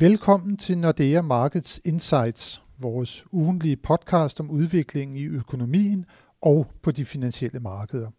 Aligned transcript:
Velkommen 0.00 0.56
til 0.56 0.78
Nordea 0.78 1.20
Markets 1.22 1.80
Insights, 1.84 2.62
vores 2.78 3.24
ugenlige 3.32 3.76
podcast 3.76 4.40
om 4.40 4.50
udviklingen 4.50 5.16
i 5.16 5.24
økonomien 5.24 6.04
og 6.42 6.66
på 6.82 6.90
de 6.90 7.04
finansielle 7.04 7.60
markeder. 7.60 8.10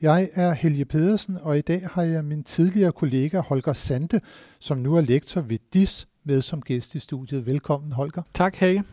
Jeg 0.00 0.28
er 0.34 0.52
Helge 0.52 0.84
Pedersen, 0.84 1.38
og 1.42 1.58
i 1.58 1.60
dag 1.60 1.88
har 1.92 2.02
jeg 2.02 2.24
min 2.24 2.44
tidligere 2.44 2.92
kollega 2.92 3.40
Holger 3.40 3.72
Sande, 3.72 4.20
som 4.58 4.78
nu 4.78 4.96
er 4.96 5.00
lektor 5.00 5.40
ved 5.40 5.58
DIS, 5.72 6.08
med 6.24 6.42
som 6.42 6.62
gæst 6.62 6.94
i 6.94 6.98
studiet. 6.98 7.46
Velkommen, 7.46 7.92
Holger. 7.92 8.22
Tak, 8.34 8.56
Helge. 8.56 8.84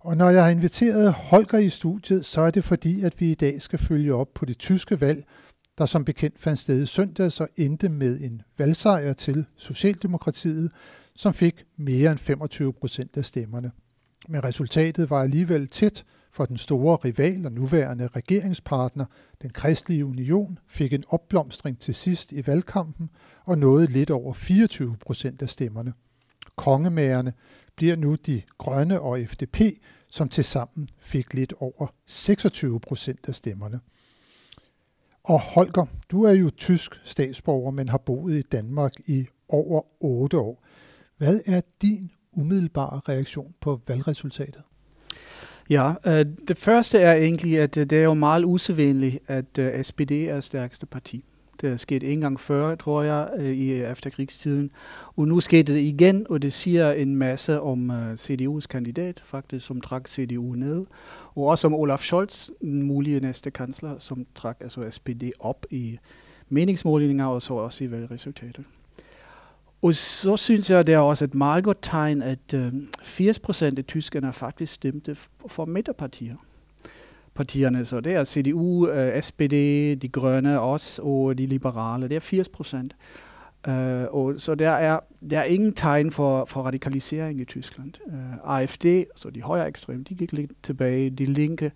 Og 0.00 0.16
når 0.16 0.30
jeg 0.30 0.44
har 0.44 0.50
inviteret 0.50 1.12
Holger 1.12 1.58
i 1.58 1.68
studiet, 1.68 2.26
så 2.26 2.40
er 2.40 2.50
det 2.50 2.64
fordi, 2.64 3.02
at 3.02 3.20
vi 3.20 3.30
i 3.30 3.34
dag 3.34 3.62
skal 3.62 3.78
følge 3.78 4.14
op 4.14 4.28
på 4.34 4.44
det 4.44 4.58
tyske 4.58 5.00
valg, 5.00 5.24
der 5.78 5.86
som 5.86 6.04
bekendt 6.04 6.40
fandt 6.40 6.58
sted 6.58 6.82
i 6.82 6.86
søndags 6.86 7.40
og 7.40 7.48
endte 7.56 7.88
med 7.88 8.20
en 8.20 8.42
valgsejr 8.58 9.12
til 9.12 9.44
Socialdemokratiet, 9.56 10.70
som 11.14 11.34
fik 11.34 11.64
mere 11.76 12.10
end 12.10 12.18
25 12.18 12.72
procent 12.72 13.16
af 13.16 13.24
stemmerne. 13.24 13.70
Men 14.28 14.44
resultatet 14.44 15.10
var 15.10 15.22
alligevel 15.22 15.68
tæt, 15.68 16.04
for 16.30 16.46
den 16.46 16.58
store 16.58 16.96
rival 16.96 17.46
og 17.46 17.52
nuværende 17.52 18.08
regeringspartner, 18.08 19.04
den 19.42 19.50
kristelige 19.50 20.06
union, 20.06 20.58
fik 20.68 20.92
en 20.92 21.04
opblomstring 21.08 21.78
til 21.78 21.94
sidst 21.94 22.32
i 22.32 22.46
valgkampen 22.46 23.10
og 23.44 23.58
nåede 23.58 23.86
lidt 23.86 24.10
over 24.10 24.32
24 24.32 24.96
procent 25.06 25.42
af 25.42 25.50
stemmerne. 25.50 25.92
Kongemagerne 26.56 27.32
bliver 27.76 27.96
nu 27.96 28.14
de 28.14 28.42
grønne 28.58 29.00
og 29.00 29.18
FDP, 29.26 29.60
som 30.10 30.28
tilsammen 30.28 30.88
fik 30.98 31.34
lidt 31.34 31.52
over 31.60 31.86
26 32.06 32.80
procent 32.80 33.28
af 33.28 33.34
stemmerne. 33.34 33.80
Og 35.26 35.40
Holger, 35.40 35.86
du 36.10 36.22
er 36.22 36.32
jo 36.32 36.50
tysk 36.50 37.00
statsborger, 37.04 37.70
men 37.70 37.88
har 37.88 37.98
boet 37.98 38.34
i 38.34 38.42
Danmark 38.42 38.92
i 39.06 39.26
over 39.48 39.82
8 40.00 40.38
år. 40.38 40.64
Hvad 41.18 41.40
er 41.46 41.60
din 41.82 42.10
umiddelbare 42.36 43.00
reaktion 43.08 43.54
på 43.60 43.80
valgresultatet? 43.86 44.62
Ja, 45.70 45.94
øh, 46.06 46.26
det 46.48 46.56
første 46.56 46.98
er 46.98 47.14
egentlig, 47.14 47.58
at 47.58 47.76
øh, 47.76 47.86
det 47.86 47.98
er 47.98 48.02
jo 48.02 48.14
meget 48.14 48.44
usædvanligt, 48.44 49.18
at 49.26 49.58
øh, 49.58 49.84
SPD 49.84 50.12
er 50.12 50.40
stærkeste 50.40 50.86
parti. 50.86 51.24
Det 51.60 51.72
er 51.72 51.76
sket 51.76 52.12
en 52.12 52.20
gang 52.20 52.40
før, 52.40 52.74
tror 52.74 53.02
jeg, 53.02 53.30
øh, 53.38 53.56
i 53.56 53.72
øh, 53.72 53.90
efterkrigstiden. 53.90 54.70
Og 55.16 55.28
nu 55.28 55.40
skete 55.40 55.72
det 55.74 55.80
igen, 55.80 56.26
og 56.30 56.42
det 56.42 56.52
siger 56.52 56.92
en 56.92 57.16
masse 57.16 57.60
om 57.60 57.90
øh, 57.90 58.12
CDU's 58.12 58.66
kandidat, 58.66 59.22
faktisk, 59.24 59.66
som 59.66 59.80
trak 59.80 60.08
CDU 60.08 60.54
ned. 60.54 60.86
Og 61.34 61.44
også 61.44 61.66
om 61.66 61.74
Olaf 61.74 62.00
Scholz, 62.00 62.48
den 62.60 62.82
mulige 62.82 63.20
næste 63.20 63.50
kansler, 63.50 63.98
som 63.98 64.26
trak 64.34 64.56
altså 64.60 64.90
SPD 64.90 65.22
op 65.40 65.66
i 65.70 65.98
meningsmålinger 66.48 67.26
og 67.26 67.42
så 67.42 67.54
også 67.54 67.84
i 67.84 67.90
valgresultatet. 67.90 68.64
Og 69.82 69.94
så 69.94 70.36
synes 70.36 70.70
jeg, 70.70 70.86
det 70.86 70.94
er 70.94 70.98
også 70.98 71.24
et 71.24 71.34
meget 71.34 71.64
godt 71.64 71.78
tegn, 71.82 72.22
at 72.22 72.54
øh, 72.54 72.72
80 73.02 73.38
procent 73.38 73.78
af 73.78 73.84
tyskerne 73.84 74.32
faktisk 74.32 74.72
stemte 74.72 75.16
for 75.46 75.64
midterpartier. 75.64 76.36
Partierne, 77.36 77.84
så 77.84 78.00
det 78.00 78.14
er 78.14 78.24
CDU, 78.24 78.88
øh, 78.88 79.22
SPD, 79.22 79.52
De 80.02 80.08
Grønne, 80.12 80.60
os 80.60 81.00
og 81.02 81.38
De 81.38 81.46
Liberale. 81.46 82.08
Det 82.08 82.16
er 82.16 82.20
80 82.20 82.48
procent. 82.48 82.96
Uh, 83.68 83.74
og 84.10 84.34
så 84.36 84.54
der 84.54 84.70
er, 84.70 85.00
der 85.30 85.38
er 85.38 85.44
ingen 85.44 85.72
tegn 85.72 86.10
for, 86.10 86.44
for 86.44 86.62
radikalisering 86.62 87.40
i 87.40 87.44
Tyskland. 87.44 87.92
Øh, 88.06 88.14
uh, 88.14 88.60
AFD, 88.60 88.86
så 89.16 89.30
de 89.30 89.42
højere 89.42 89.68
ekstreme, 89.68 90.04
de 90.08 90.14
gik 90.14 90.32
lidt 90.32 90.50
tilbage. 90.62 91.10
De 91.10 91.24
linke 91.24 91.72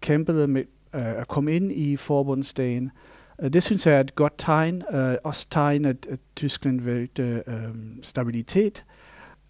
kæmpede 0.00 0.48
med 0.48 0.62
uh, 0.94 1.00
at 1.00 1.28
komme 1.28 1.56
ind 1.56 1.72
i 1.72 1.96
forbundsdagen. 1.96 2.90
Øh, 3.42 3.52
det 3.52 3.62
synes 3.62 3.86
jeg 3.86 3.94
er 3.94 4.00
et 4.00 4.14
godt 4.14 4.32
tegn. 4.38 4.82
Uh, 4.94 5.14
også 5.24 5.46
tegn, 5.50 5.84
at, 5.84 6.06
at 6.10 6.18
Tyskland 6.36 6.80
vælte 6.80 7.42
uh, 7.46 7.54
stabilitet. 8.02 8.84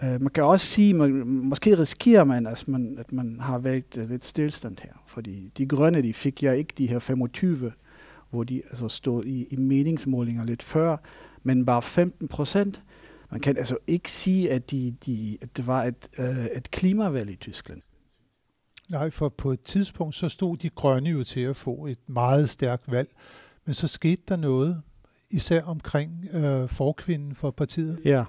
Uh, 0.02 0.08
man 0.08 0.28
kan 0.28 0.44
også 0.44 0.66
sige, 0.66 0.94
man, 0.94 1.26
måske 1.26 1.78
risikerer 1.78 2.24
man, 2.24 2.46
at 2.46 2.68
man, 2.68 2.96
at 2.98 3.12
man 3.12 3.40
har 3.40 3.58
valgt 3.58 3.96
uh, 3.96 4.10
lidt 4.10 4.24
stillstand 4.24 4.76
her. 4.82 4.92
Fordi 5.06 5.52
de 5.58 5.66
grønne, 5.66 6.02
de 6.02 6.14
fik 6.14 6.42
ja 6.42 6.52
ikke 6.52 6.74
de 6.78 6.86
her 6.86 6.98
25, 6.98 7.72
hvor 8.30 8.44
de 8.44 8.62
altså 8.70 8.88
stod 8.88 9.24
i, 9.24 9.46
i 9.50 9.56
meningsmålinger 9.56 10.44
lidt 10.44 10.62
før, 10.62 10.96
men 11.42 11.66
bare 11.66 11.82
15 11.82 12.28
procent. 12.28 12.82
Man 13.30 13.40
kan 13.40 13.56
altså 13.58 13.76
ikke 13.86 14.10
sige, 14.10 14.50
at, 14.50 14.70
de, 14.70 14.96
de, 15.06 15.38
at 15.40 15.56
det 15.56 15.66
var 15.66 15.84
et, 15.84 16.08
uh, 16.18 16.44
et 16.56 16.70
klimavalg 16.70 17.30
i 17.30 17.36
Tyskland. 17.36 17.80
Nej, 18.90 19.10
for 19.10 19.28
på 19.28 19.50
et 19.52 19.60
tidspunkt 19.60 20.14
så 20.14 20.28
stod 20.28 20.56
de 20.56 20.68
grønne 20.68 21.10
jo 21.10 21.24
til 21.24 21.40
at 21.40 21.56
få 21.56 21.86
et 21.86 22.08
meget 22.08 22.50
stærkt 22.50 22.90
valg. 22.90 23.08
Men 23.64 23.74
så 23.74 23.88
skete 23.88 24.22
der 24.28 24.36
noget, 24.36 24.82
især 25.30 25.62
omkring 25.62 26.28
øh, 26.32 26.68
forkvinden 26.68 27.34
for 27.34 27.50
partiet. 27.50 27.98
Ja, 28.04 28.24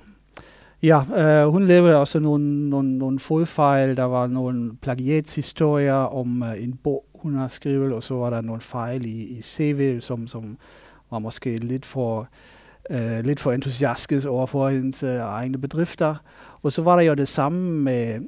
ja 0.84 1.02
øh, 1.16 1.48
hun 1.48 1.66
lavede 1.66 1.96
også 1.96 2.20
nogle, 2.20 2.70
nogle, 2.70 2.98
nogle 2.98 3.20
fodfejl. 3.20 3.98
Der 3.98 4.04
var 4.04 4.28
nogle 4.28 4.78
plagiatshistorier 4.82 5.94
om 5.94 6.44
øh, 6.44 6.64
en 6.64 6.74
bog, 6.84 7.06
hun 7.16 7.36
har 7.36 7.48
skrevet, 7.48 7.94
og 7.94 8.04
så 8.04 8.14
var 8.14 8.30
der 8.30 8.42
nogle 8.42 8.62
fejl 8.62 9.06
i, 9.06 9.24
i 9.24 9.42
CV, 9.42 10.00
som, 10.00 10.28
som 10.28 10.58
var 11.12 11.20
måske 11.20 11.58
lidt 11.58 11.86
for, 11.86 12.28
øh, 12.90 13.20
lidt 13.20 13.40
for 13.40 13.52
entusiastisk 13.52 14.28
over 14.28 14.46
for 14.46 14.70
hendes 14.70 15.04
øh, 15.04 15.16
egne 15.16 15.58
bedrifter. 15.58 16.16
Og 16.64 16.72
så 16.72 16.82
var 16.82 16.96
der 16.96 17.04
jo 17.04 17.14
det 17.14 17.28
samme 17.28 17.82
med 17.82 18.20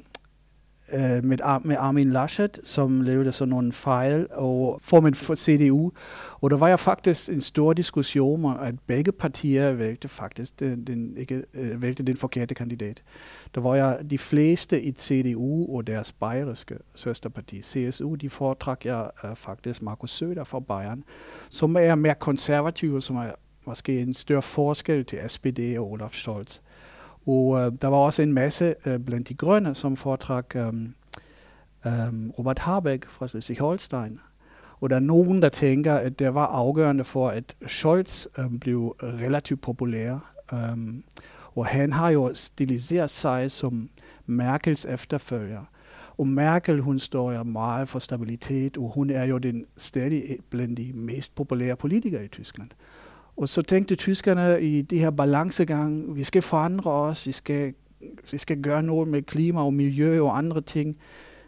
øh, 0.92 1.24
med, 1.24 1.38
Ar 1.42 1.60
med 1.64 1.76
Armin 1.78 2.10
Laschet, 2.10 2.60
som 2.64 3.00
lavede 3.00 3.32
sådan 3.32 3.50
nogle 3.50 3.72
fejl, 3.72 4.26
og 4.30 4.78
formand 4.82 5.14
for 5.14 5.34
CDU. 5.34 5.92
Og 6.40 6.50
der 6.50 6.56
var 6.56 6.68
jo 6.68 6.76
faktisk 6.76 7.28
en 7.28 7.40
stor 7.40 7.72
diskussion 7.72 8.44
om, 8.44 8.56
at 8.60 8.74
begge 8.86 9.12
partier 9.12 9.72
valgte 9.72 10.08
faktisk 10.08 10.60
den, 10.60 10.86
den, 10.86 11.16
ikke, 11.16 11.42
øh, 11.54 11.82
valgte 11.82 12.02
den 12.02 12.16
forkerte 12.16 12.54
kandidat. 12.54 13.02
Der 13.54 13.60
var 13.60 13.76
jo 13.76 13.96
de 14.10 14.18
fleste 14.18 14.82
i 14.82 14.92
CDU 14.92 15.76
og 15.76 15.86
deres 15.86 16.12
bayeriske 16.12 16.74
søsterparti, 16.94 17.62
CSU, 17.62 18.14
de 18.14 18.30
foretrak 18.30 18.84
ja 18.84 19.02
øh, 19.02 19.36
faktisk 19.36 19.82
Markus 19.82 20.22
Söder 20.22 20.44
fra 20.44 20.60
Bayern, 20.60 21.04
som 21.50 21.76
er 21.76 21.94
mere 21.94 22.14
konservative, 22.14 23.02
som 23.02 23.16
er 23.16 23.30
måske 23.66 24.00
en 24.00 24.14
større 24.14 24.42
forskel 24.42 25.04
til 25.04 25.18
SPD 25.28 25.78
og 25.78 25.90
Olaf 25.90 26.12
Scholz. 26.12 26.58
Og 27.26 27.58
øh, 27.58 27.72
der 27.80 27.88
var 27.88 27.96
også 27.96 28.22
en 28.22 28.32
masse 28.32 28.74
øh, 28.86 28.98
blandt 28.98 29.28
de 29.28 29.34
grønne, 29.34 29.74
som 29.74 29.96
foretrak 29.96 30.56
øh, 30.56 30.72
øh, 31.86 32.28
Robert 32.38 32.58
Habeck 32.58 33.06
fra 33.08 33.26
Schleswig-Holstein. 33.26 34.20
Og 34.80 34.90
der 34.90 34.96
er 34.96 35.00
nogen, 35.00 35.42
der 35.42 35.48
tænker, 35.48 35.94
at 35.94 36.18
det 36.18 36.34
var 36.34 36.46
afgørende 36.46 37.04
for, 37.04 37.28
at 37.28 37.56
Scholz 37.66 38.26
øh, 38.38 38.58
blev 38.60 38.96
relativt 39.02 39.60
populær. 39.60 40.34
Øh, 40.52 40.94
og 41.54 41.66
han 41.66 41.92
har 41.92 42.10
jo 42.10 42.30
stiliseret 42.34 43.10
sig 43.10 43.50
som 43.50 43.90
Merkels 44.26 44.84
efterfølger. 44.84 45.64
Og 46.18 46.28
Merkel, 46.28 46.80
hun 46.80 46.98
står 46.98 47.32
jo 47.32 47.42
meget 47.42 47.88
for 47.88 47.98
stabilitet, 47.98 48.76
og 48.76 48.92
hun 48.94 49.10
er 49.10 49.24
jo 49.24 49.38
den 49.38 49.66
stadig 49.76 50.24
øh, 50.28 50.36
blandt 50.50 50.78
de 50.78 50.92
mest 50.94 51.34
populære 51.34 51.76
politikere 51.76 52.24
i 52.24 52.28
Tyskland. 52.28 52.70
Og 53.36 53.48
så 53.48 53.62
tænkte 53.62 53.94
tyskerne 53.94 54.62
i 54.62 54.82
det 54.82 54.98
her 54.98 55.10
balancegang, 55.10 56.16
vi 56.16 56.24
skal 56.24 56.42
forandre 56.42 56.90
os, 56.90 57.26
vi 57.26 57.32
skal, 57.32 57.74
vi 58.30 58.38
skal 58.38 58.62
gøre 58.62 58.82
noget 58.82 59.08
med 59.08 59.22
klima 59.22 59.64
og 59.64 59.74
miljø 59.74 60.22
og 60.22 60.38
andre 60.38 60.60
ting, 60.60 60.96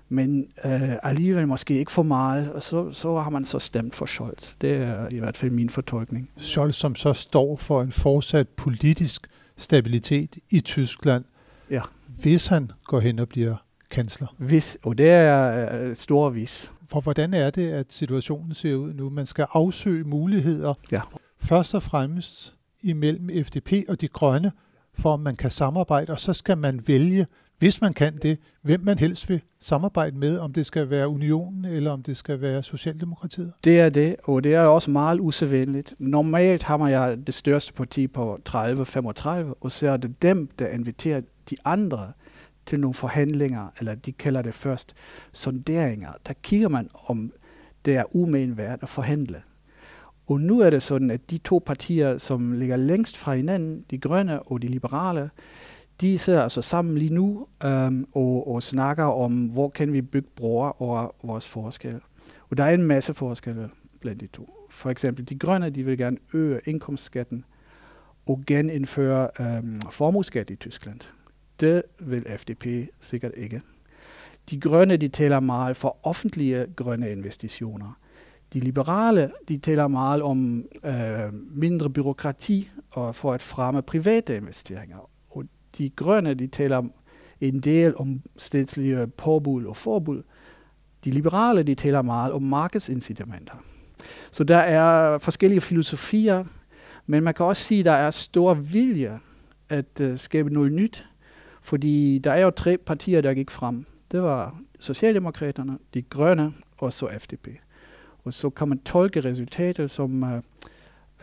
men 0.09 0.47
øh, 0.65 0.93
alligevel 1.03 1.49
måske 1.49 1.79
ikke 1.79 1.93
for 1.93 2.03
meget, 2.03 2.53
og 2.53 2.63
så, 2.63 2.93
så 2.93 3.19
har 3.19 3.31
man 3.31 3.45
så 3.45 3.59
stemt 3.59 3.95
for 3.95 4.07
Scholz. 4.07 4.53
Det 4.61 4.73
er 4.73 5.09
i 5.13 5.19
hvert 5.19 5.37
fald 5.37 5.51
min 5.51 5.71
fortolkning. 5.71 6.31
Scholz, 6.37 6.77
som 6.77 6.95
så 6.95 7.13
står 7.13 7.57
for 7.57 7.83
en 7.83 7.93
fortsat 7.93 8.49
politisk 8.49 9.27
stabilitet 9.57 10.37
i 10.51 10.61
Tyskland, 10.61 11.25
ja. 11.71 11.83
hvis 12.07 12.47
han 12.47 12.71
går 12.85 13.01
hen 13.01 13.19
og 13.19 13.29
bliver 13.29 13.57
kansler. 13.91 14.35
Hvis, 14.39 14.79
og 14.83 14.99
det 14.99 15.11
er 15.11 15.69
et 15.75 15.81
øh, 15.81 15.97
stort 15.97 16.35
vis. 16.35 16.73
For 16.89 17.01
hvordan 17.01 17.35
er 17.35 17.51
det, 17.51 17.71
at 17.71 17.87
situationen 17.89 18.55
ser 18.55 18.75
ud 18.75 18.93
nu? 18.93 19.11
Man 19.11 19.27
skal 19.27 19.47
afsøge 19.53 20.05
muligheder 20.05 20.75
ja 20.93 21.01
først 21.49 21.75
og 21.75 21.83
fremmest 21.83 22.55
imellem 22.81 23.45
FDP 23.45 23.73
og 23.89 24.01
de 24.01 24.09
grønne, 24.09 24.53
for 24.95 25.15
at 25.15 25.21
man 25.21 25.37
kan 25.37 25.51
samarbejde, 25.51 26.13
og 26.13 26.21
så 26.21 26.33
skal 26.33 26.59
man 26.59 26.81
vælge, 26.87 27.27
hvis 27.59 27.81
man 27.81 27.93
kan 27.93 28.17
det, 28.17 28.39
hvem 28.63 28.81
man 28.81 28.99
helst 28.99 29.29
vil 29.29 29.41
samarbejde 29.61 30.17
med, 30.17 30.39
om 30.39 30.53
det 30.53 30.67
skal 30.67 30.91
være 30.91 31.09
Unionen 31.09 31.65
eller 31.65 31.91
om 31.91 32.03
det 32.03 32.17
skal 32.17 32.41
være 32.41 32.63
Socialdemokratiet. 32.63 33.53
Det 33.65 33.81
er 33.81 33.89
det, 33.89 34.17
og 34.25 34.45
det 34.45 34.55
er 34.55 34.61
også 34.61 34.91
meget 34.91 35.21
usædvanligt. 35.21 35.95
Normalt 35.99 36.63
har 36.63 36.77
man 36.77 36.91
ja 36.91 37.15
det 37.15 37.35
største 37.35 37.73
parti 37.73 38.07
på 38.07 38.39
30-35, 38.49 39.29
og 39.61 39.73
så 39.73 39.89
er 39.89 39.97
det 39.97 40.23
dem, 40.23 40.49
der 40.59 40.69
inviterer 40.69 41.21
de 41.51 41.57
andre 41.65 42.13
til 42.67 42.81
nogle 42.81 42.95
forhandlinger, 42.95 43.69
eller 43.79 43.95
de 43.95 44.13
kalder 44.13 44.43
det 44.43 44.55
først 44.55 44.95
sonderinger. 45.33 46.13
Der 46.27 46.33
kigger 46.43 46.69
man, 46.69 46.89
om 47.07 47.33
det 47.85 47.97
er 47.97 48.17
umen 48.17 48.57
værd 48.57 48.79
at 48.83 48.89
forhandle. 48.89 49.43
Og 50.29 50.41
nu 50.41 50.61
er 50.61 50.71
det 50.71 50.83
sådan, 50.83 51.11
at 51.11 51.31
de 51.31 51.39
to 51.39 51.63
partier, 51.67 52.19
som 52.19 52.53
ligger 52.53 52.77
længst 52.77 53.17
fra 53.17 53.35
hinanden, 53.35 53.85
de 53.91 53.99
grønne 53.99 54.43
og 54.43 54.63
de 54.63 54.69
liberale, 54.69 55.31
de 56.01 56.19
sidder 56.19 56.43
altså 56.43 56.63
sammen 56.63 56.99
lige 56.99 57.15
nu 57.15 57.47
øhm, 57.65 58.07
og, 58.13 58.55
og 58.55 58.63
snakker 58.63 59.05
om, 59.05 59.47
hvor 59.47 59.69
kan 59.69 59.93
vi 59.93 60.03
bygge 60.03 60.29
broer 60.37 60.83
over 60.83 61.15
vores 61.23 61.49
forskelle. 61.49 62.01
Og 62.51 62.57
der 62.57 62.65
er 62.65 62.75
en 62.75 62.83
masse 62.83 63.15
forskelle 63.15 63.71
blandt 64.01 64.21
de 64.21 64.27
to. 64.27 64.67
For 64.71 64.91
eksempel 64.91 65.29
de 65.29 65.39
grønne, 65.39 65.71
de 65.71 65.83
vil 65.83 65.99
gerne 65.99 66.17
øge 66.33 66.61
indkomstskatten 66.67 67.45
og 68.27 68.43
genindføre 68.47 69.29
øhm, 69.41 69.81
formueskat 69.91 70.51
i 70.51 70.57
Tyskland. 70.57 71.01
Det 71.61 71.83
vil 71.99 72.25
FDP 72.37 72.67
sikkert 73.01 73.33
ikke. 73.37 73.63
De 74.51 74.61
grønne 74.61 74.97
de 74.97 75.09
taler 75.09 75.41
meget 75.41 75.77
for 75.77 75.99
offentlige 76.03 76.67
grønne 76.77 77.13
investitioner. 77.13 77.99
De 78.53 78.61
liberale 78.61 79.31
de 79.49 79.57
taler 79.59 79.89
meget 79.89 80.23
om 80.23 80.65
øh, 80.85 81.33
mindre 81.51 81.91
byråkrati 81.91 82.71
og 82.91 83.15
for 83.15 83.33
at 83.33 83.43
fremme 83.43 83.83
private 83.83 84.37
investeringer. 84.37 85.11
Og 85.31 85.45
de 85.79 85.91
grønne 85.91 86.35
de 86.35 86.47
taler 86.47 86.83
en 87.41 87.61
del 87.61 87.97
om 87.97 88.23
statslige 88.37 89.07
påbud 89.07 89.65
og 89.65 89.77
forbud. 89.77 90.23
De 91.05 91.11
liberale 91.11 91.63
de 91.63 91.75
taler 91.75 92.03
meget 92.03 92.33
om 92.33 92.43
markedsincitamenter. 92.43 93.55
Så 94.31 94.45
der 94.45 94.57
er 94.57 95.19
forskellige 95.19 95.61
filosofier, 95.61 96.45
men 97.07 97.23
man 97.23 97.35
kan 97.35 97.47
også 97.47 97.65
sige, 97.65 97.81
at 97.81 97.87
der 97.87 97.93
er 97.93 98.11
stor 98.11 98.55
vilje 98.55 99.21
at 99.69 100.01
øh, 100.01 100.19
skabe 100.19 100.51
noget 100.51 100.73
nyt, 100.73 101.09
fordi 101.63 102.19
der 102.19 102.33
er 102.33 102.41
jo 102.41 102.51
tre 102.51 102.79
partier, 102.79 103.21
der 103.21 103.35
gik 103.35 103.51
frem. 103.51 103.87
Det 104.13 104.23
var 104.23 104.61
Socialdemokraterne, 104.81 105.79
De 105.95 106.03
Grønne 106.03 106.53
og 106.79 106.93
så 106.93 107.09
FDP. 107.19 107.49
Og 108.25 108.33
så 108.33 108.51
kan 108.51 108.69
man 108.69 108.79
tolke 108.79 109.21
resultatet 109.21 109.91
som, 109.91 110.23
uh, 110.23 110.29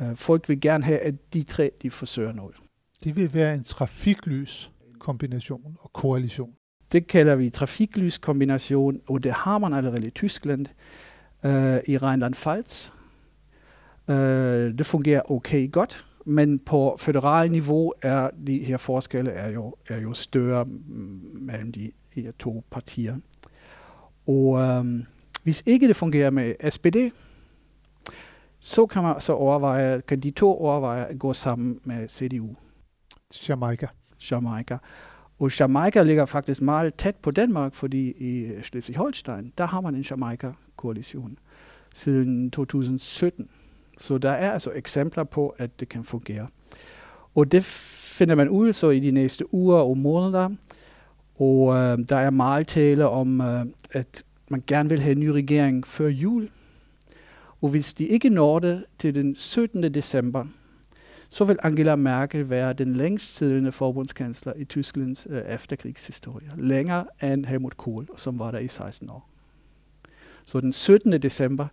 uh, 0.01 0.15
folk 0.15 0.49
vil 0.49 0.61
gerne 0.61 0.83
have, 0.83 0.99
at 0.99 1.33
de 1.33 1.43
tre 1.43 1.71
de 1.81 1.91
forsøger 1.91 2.31
noget. 2.31 2.55
Det 3.03 3.15
vil 3.15 3.33
være 3.33 3.55
en 3.55 3.63
trafiklys 3.63 4.71
kombination 4.99 5.77
og 5.79 5.93
koalition. 5.93 6.53
Det 6.91 7.07
kalder 7.07 7.35
vi 7.35 7.49
trafiklyskombination, 7.49 9.01
og 9.09 9.23
det 9.23 9.31
har 9.31 9.57
man 9.57 9.73
allerede 9.73 10.07
i 10.07 10.09
Tyskland, 10.09 10.65
uh, 11.43 11.77
i 11.87 11.97
Rheinland-Pfalz. 11.97 12.91
Uh, 14.07 14.15
det 14.77 14.85
fungerer 14.85 15.31
okay 15.31 15.71
godt, 15.71 16.05
men 16.25 16.59
på 16.59 16.95
federal 16.99 17.51
niveau 17.51 17.93
er 18.01 18.29
de 18.47 18.63
her 18.63 18.77
forskelle 18.77 19.31
er 19.31 19.49
jo, 19.49 19.75
er 19.87 20.01
jo 20.01 20.13
større 20.13 20.65
mellem 21.33 21.71
de 21.71 21.91
her 22.11 22.31
to 22.39 22.63
partier. 22.71 23.15
Og 24.27 24.47
um, 24.79 25.05
hvis 25.45 25.63
ikke 25.65 25.87
det 25.87 25.95
fungerer 25.95 26.29
med 26.29 26.71
SPD, 26.71 27.15
så 28.59 28.85
kan 28.85 29.03
man 29.03 29.21
så 29.21 29.33
overveje, 29.33 30.01
kan 30.07 30.19
de 30.19 30.31
to 30.31 30.57
overveje 30.57 31.05
at 31.05 31.19
gå 31.19 31.33
sammen 31.33 31.79
med 31.83 32.09
CDU. 32.09 32.55
Jamaica. 33.49 33.87
Jamaica. 34.31 34.77
Og 35.39 35.59
Jamaica 35.59 36.03
ligger 36.03 36.25
faktisk 36.25 36.61
meget 36.61 36.95
tæt 36.95 37.15
på 37.15 37.31
Danmark, 37.31 37.73
fordi 37.73 38.11
i 38.11 38.49
Schleswig-Holstein, 38.49 39.53
der 39.57 39.65
har 39.65 39.81
man 39.81 39.95
en 39.95 40.01
Jamaica-koalition 40.01 41.37
siden 41.93 42.51
2017. 42.51 43.47
Så 43.97 44.17
der 44.17 44.31
er 44.31 44.51
altså 44.51 44.71
eksempler 44.75 45.23
på, 45.23 45.55
at 45.57 45.79
det 45.79 45.89
kan 45.89 46.03
fungere. 46.03 46.47
Og 47.35 47.51
det 47.51 47.63
finder 48.17 48.35
man 48.35 48.49
ud 48.49 48.73
så 48.73 48.89
i 48.89 48.99
de 48.99 49.11
næste 49.11 49.53
uger 49.53 49.77
og 49.77 49.97
måneder. 49.97 50.49
Og 51.39 51.75
øh, 51.75 51.97
der 52.09 52.17
er 52.17 52.29
meget 52.29 52.67
tale 52.67 53.09
om, 53.09 53.41
øh, 53.41 53.65
at 53.91 54.24
man 54.49 54.63
gerne 54.67 54.89
vil 54.89 54.99
have 54.99 55.11
en 55.11 55.19
ny 55.19 55.27
regering 55.27 55.87
før 55.87 56.07
jul. 56.07 56.49
Og 57.61 57.69
hvis 57.69 57.93
de 57.93 58.05
ikke 58.05 58.29
når 58.29 58.59
det 58.59 58.85
til 58.99 59.15
den 59.15 59.35
17. 59.35 59.93
december, 59.93 60.45
så 61.29 61.45
vil 61.45 61.57
Angela 61.63 61.95
Merkel 61.95 62.49
være 62.49 62.73
den 62.73 62.93
længst 62.93 63.35
siddende 63.35 63.71
forbundskansler 63.71 64.53
i 64.57 64.65
Tysklands 64.65 65.27
øh, 65.29 65.41
efterkrigshistorie. 65.41 66.51
Længere 66.57 67.05
end 67.23 67.45
Helmut 67.45 67.77
Kohl, 67.77 68.07
som 68.17 68.39
var 68.39 68.51
der 68.51 68.59
i 68.59 68.67
16 68.67 69.09
år. 69.09 69.29
Så 70.45 70.59
den 70.59 70.73
17. 70.73 71.21
december, 71.21 71.67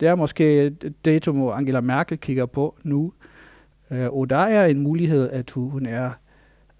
det 0.00 0.08
er 0.08 0.14
måske 0.14 0.66
et 0.66 0.94
datum, 1.04 1.36
hvor 1.36 1.52
Angela 1.52 1.80
Merkel 1.80 2.18
kigger 2.18 2.46
på 2.46 2.76
nu. 2.82 3.12
Øh, 3.90 4.12
og 4.12 4.30
der 4.30 4.36
er 4.36 4.66
en 4.66 4.80
mulighed, 4.80 5.30
at 5.30 5.50
hun 5.50 5.86
er... 5.86 6.10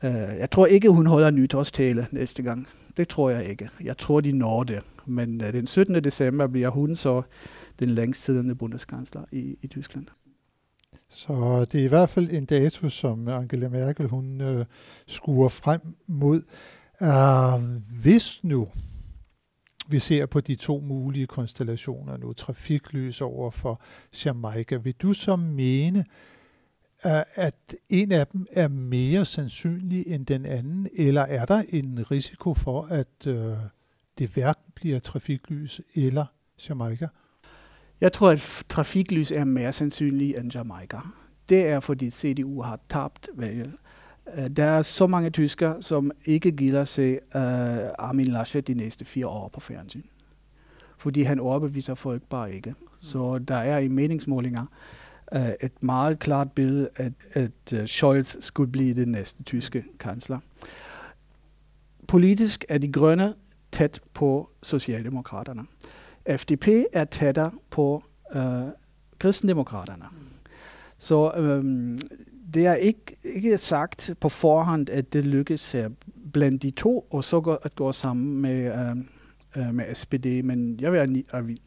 Øh, 0.03 0.12
jeg 0.12 0.51
tror 0.51 0.67
ikke, 0.67 0.89
hun 0.89 1.06
holder 1.06 1.31
nytårstale 1.31 2.06
næste 2.11 2.43
gang. 2.43 2.69
Det 2.97 3.09
tror 3.09 3.31
jeg 3.31 3.44
ikke. 3.44 3.69
Jeg 3.85 3.99
tror, 3.99 4.21
de 4.21 4.33
når 4.33 4.65
det. 4.65 4.83
Men 5.08 5.44
øh, 5.44 5.52
den 5.52 5.66
17. 5.66 6.05
december 6.05 6.46
bliver 6.46 6.69
hun 6.69 6.96
så 6.96 7.22
den 7.78 7.88
længst 7.88 8.25
siddende 8.25 8.55
bundeskansler 8.55 9.25
i, 9.32 9.56
i 9.62 9.66
Tyskland. 9.66 10.06
Så 11.10 11.66
det 11.72 11.81
er 11.81 11.84
i 11.84 11.88
hvert 11.88 12.08
fald 12.08 12.31
en 12.31 12.44
dato, 12.44 12.88
som 12.88 13.28
Angela 13.28 13.69
Merkel 13.69 14.08
hun 14.08 14.40
øh, 14.40 14.64
skuer 15.06 15.49
frem 15.49 15.81
mod. 16.08 16.43
Uh, 17.00 17.64
hvis 18.02 18.44
nu 18.44 18.69
vi 19.88 19.99
ser 19.99 20.26
på 20.26 20.40
de 20.40 20.55
to 20.55 20.81
mulige 20.81 21.26
konstellationer 21.26 22.16
nu, 22.16 22.32
trafiklys 22.32 23.20
over 23.20 23.50
for 23.50 23.82
Jamaica, 24.25 24.76
vil 24.76 24.94
du 24.94 25.12
så 25.12 25.37
mene, 25.37 26.05
øh, 27.06 27.22
at 27.34 27.75
en 27.88 28.12
af 28.12 28.26
dem 28.26 28.46
er 28.52 28.69
mere 28.69 29.25
sandsynlig 29.25 30.06
end 30.06 30.26
den 30.26 30.46
anden, 30.46 30.88
eller 30.96 31.22
er 31.22 31.44
der 31.44 31.62
en 31.69 32.10
risiko 32.10 32.55
for, 32.55 32.82
at 32.82 33.26
øh, 33.26 33.56
det 34.19 34.29
hverken 34.29 34.73
bliver 34.75 34.99
trafiklys 34.99 35.81
eller 35.94 36.26
Jamaica? 36.69 37.09
Jeg 38.00 38.12
tror, 38.12 38.31
at 38.31 38.65
trafiklys 38.69 39.31
er 39.31 39.44
mere 39.44 39.73
sandsynlig 39.73 40.37
end 40.37 40.55
Jamaica. 40.55 40.99
Det 41.49 41.67
er, 41.67 41.81
fordi 41.81 42.11
CDU 42.11 42.62
har 42.62 42.81
tabt 42.88 43.29
valget. 43.35 43.73
Øh, 44.37 44.50
der 44.50 44.65
er 44.65 44.82
så 44.82 45.06
mange 45.06 45.31
tysker, 45.31 45.81
som 45.81 46.11
ikke 46.25 46.53
gider 46.53 46.85
se 46.85 47.12
uh, 47.12 47.41
Armin 47.99 48.26
Laschet 48.26 48.67
de 48.67 48.75
næste 48.75 49.05
fire 49.05 49.26
år 49.26 49.49
på 49.49 49.61
fjernsyn. 49.61 50.03
Fordi 50.99 51.23
han 51.23 51.41
overbeviser 51.41 51.94
folk 51.94 52.23
bare 52.23 52.55
ikke. 52.55 52.75
Så 53.00 53.38
der 53.38 53.56
er 53.56 53.79
i 53.79 53.88
meningsmålinger 53.88 54.67
uh, 55.37 55.49
et 55.61 55.82
meget 55.82 56.19
klart 56.19 56.53
billede, 56.53 56.88
at, 56.97 57.12
at 57.32 57.73
uh, 57.73 57.85
Scholz 57.85 58.37
skulle 58.41 58.73
blive 58.73 58.94
den 58.94 59.09
næste 59.09 59.43
tyske 59.43 59.85
kansler. 60.00 60.38
Politisk 62.09 62.65
er 62.69 62.79
de 62.79 62.93
grønne 62.93 63.35
tæt 63.73 64.00
på 64.15 64.50
Socialdemokraterne. 64.62 65.62
FDP 66.37 66.69
er 66.93 67.05
tættere 67.05 67.50
på 67.70 68.03
øh, 68.35 68.62
kristendemokraterne. 69.19 70.05
Så 70.99 71.32
um, 71.38 71.99
det 72.55 72.67
er 72.67 72.75
ikke, 72.75 73.17
ikke 73.25 73.59
sagt 73.59 74.11
på 74.20 74.29
forhånd, 74.29 74.91
at 74.91 75.12
det 75.12 75.26
lykkes 75.26 75.73
her 75.73 75.88
blandt 76.32 76.62
de 76.62 76.70
to, 76.70 77.06
og 77.11 77.25
så 77.25 77.41
går, 77.41 77.59
at 77.62 77.75
gå 77.75 77.93
sammen 77.93 78.41
med, 78.41 78.65
øh, 78.65 78.97
øh 79.56 79.75
med 79.75 79.94
SPD. 79.94 80.26
Men 80.44 80.81
jeg 80.81 80.93
vil 80.93 81.25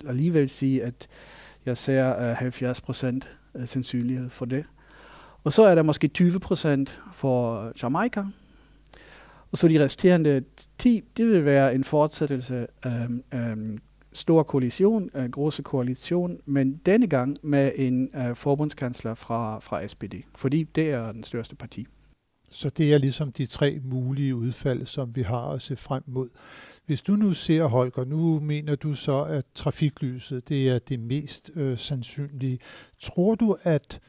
alligevel 0.07 0.49
sige, 0.49 0.83
at 0.83 1.07
jeg 1.65 1.77
ser 1.77 2.29
øh, 2.29 2.35
70 2.35 2.81
procent 2.81 3.29
øh, 3.55 3.67
sandsynlighed 3.67 4.29
for 4.29 4.45
det. 4.45 4.65
Og 5.43 5.53
så 5.53 5.63
er 5.63 5.75
der 5.75 5.83
måske 5.83 6.07
20 6.07 6.39
procent 6.39 7.01
for 7.13 7.71
Jamaica. 7.83 8.25
Og 9.51 9.57
så 9.57 9.67
de 9.67 9.83
resterende 9.83 10.43
10, 10.77 11.03
det 11.17 11.27
vil 11.27 11.45
være 11.45 11.75
en 11.75 11.83
fortsættelse 11.83 12.67
um, 12.85 13.23
um, 13.35 13.77
stor 14.13 14.43
koalition, 14.43 15.09
uh, 15.15 15.25
große 15.25 15.61
koalition, 15.61 16.37
men 16.45 16.81
denne 16.85 17.07
gang 17.07 17.37
med 17.43 17.71
en 17.75 18.09
uh, 18.17 18.35
forbundskansler 18.35 19.13
fra, 19.13 19.59
fra 19.59 19.87
SPD, 19.87 20.13
fordi 20.35 20.63
det 20.63 20.89
er 20.89 21.11
den 21.11 21.23
største 21.23 21.55
parti. 21.55 21.87
Så 22.49 22.69
det 22.69 22.93
er 22.93 22.97
ligesom 22.97 23.31
de 23.31 23.45
tre 23.45 23.79
mulige 23.83 24.35
udfald, 24.35 24.85
som 24.85 25.15
vi 25.15 25.21
har 25.21 25.47
at 25.47 25.61
se 25.61 25.75
frem 25.75 26.03
mod. 26.07 26.29
Hvis 26.85 27.01
du 27.01 27.15
nu 27.15 27.33
ser, 27.33 27.65
Holger, 27.65 28.05
nu 28.05 28.39
mener 28.39 28.75
du 28.75 28.93
så, 28.93 29.23
at 29.23 29.45
trafiklyset 29.55 30.49
det 30.49 30.69
er 30.69 30.79
det 30.79 30.99
mest 30.99 31.51
øh, 31.55 31.77
sandsynlige. 31.77 32.59
Tror 33.01 33.35
du, 33.35 33.57
at 33.63 33.99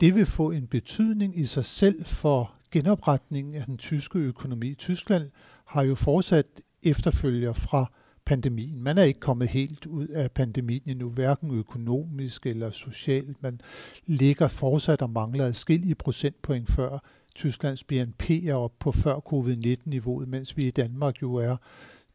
det 0.00 0.14
vil 0.14 0.26
få 0.26 0.50
en 0.50 0.66
betydning 0.66 1.38
i 1.38 1.46
sig 1.46 1.64
selv 1.64 2.04
for 2.04 2.54
genopretningen 2.72 3.54
af 3.54 3.64
den 3.64 3.78
tyske 3.78 4.18
økonomi? 4.18 4.74
Tyskland 4.74 5.30
har 5.66 5.82
jo 5.82 5.94
fortsat 5.94 6.46
efterfølger 6.82 7.52
fra 7.52 7.92
pandemien. 8.24 8.82
Man 8.82 8.98
er 8.98 9.02
ikke 9.02 9.20
kommet 9.20 9.48
helt 9.48 9.86
ud 9.86 10.06
af 10.06 10.30
pandemien 10.30 10.82
endnu, 10.86 11.08
hverken 11.10 11.50
økonomisk 11.50 12.46
eller 12.46 12.70
socialt. 12.70 13.42
Man 13.42 13.60
ligger 14.06 14.48
fortsat 14.48 15.02
og 15.02 15.10
mangler 15.10 15.46
adskillige 15.46 15.94
procentpoint 15.94 16.70
før 16.70 16.98
Tysklands 17.34 17.84
BNP 17.84 18.30
er 18.30 18.54
op 18.54 18.72
på 18.78 18.92
før 18.92 19.20
covid-19-niveauet, 19.20 20.28
mens 20.28 20.56
vi 20.56 20.66
i 20.66 20.70
Danmark 20.70 21.22
jo 21.22 21.34
er 21.34 21.56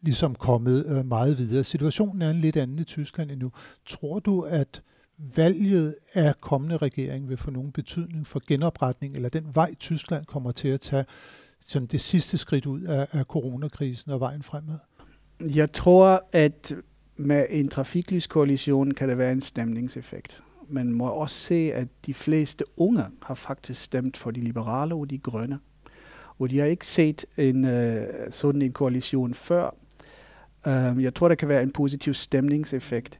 ligesom 0.02 0.36
kommet 0.36 0.86
øh, 0.86 1.06
meget 1.06 1.38
videre. 1.38 1.64
Situationen 1.64 2.22
er 2.22 2.30
en 2.30 2.42
lidt 2.42 2.58
anden 2.58 2.80
i 2.80 2.84
Tyskland 2.84 3.32
endnu. 3.32 3.52
Tror 3.86 4.20
du, 4.20 4.42
at 4.42 4.82
valget 5.18 5.96
af 6.14 6.42
kommende 6.42 6.78
regering 6.78 7.30
vil 7.30 7.38
få 7.38 7.52
nogen 7.52 7.72
betydning 7.72 8.28
for 8.28 8.42
genopretning, 8.48 9.16
eller 9.16 9.30
den 9.30 9.56
vej 9.56 9.76
Tyskland 9.76 10.26
kommer 10.26 10.52
til 10.52 10.68
at 10.68 10.82
tage 10.82 11.06
sådan 11.66 11.88
det 11.88 12.02
sidste 12.02 12.38
skridt 12.38 12.66
ud 12.66 12.82
af, 12.82 13.08
af 13.12 13.24
coronakrisen 13.24 14.12
og 14.12 14.20
vejen 14.20 14.44
fremad? 14.44 14.78
Jeg 15.40 15.72
tror, 15.72 16.24
at 16.32 16.76
med 17.18 17.46
en 17.50 17.70
trafiklyskoalition 17.70 18.92
kan 18.92 19.10
der 19.10 19.16
være 19.16 19.32
en 19.32 19.42
stemningseffekt. 19.42 20.44
Man 20.70 20.94
må 20.94 21.08
også 21.08 21.36
se, 21.36 21.72
at 21.74 21.88
de 22.06 22.14
fleste 22.14 22.64
unge 22.78 23.04
har 23.24 23.36
faktisk 23.36 23.82
stemt 23.84 24.18
for 24.18 24.32
de 24.32 24.42
liberale 24.42 24.96
og 24.96 25.10
de 25.10 25.18
grønne. 25.18 25.60
Og 26.40 26.50
de 26.50 26.60
har 26.60 26.66
ikke 26.66 26.88
set 26.88 27.26
en 27.38 27.66
uh, 27.66 28.04
sådan 28.30 28.62
en 28.62 28.72
koalition 28.72 29.34
før. 29.34 29.76
Uh, 30.68 31.04
jeg 31.04 31.16
tror, 31.16 31.28
der 31.28 31.36
kan 31.36 31.50
være 31.50 31.64
en 31.64 31.72
positiv 31.72 32.14
stemningseffekt. 32.14 33.20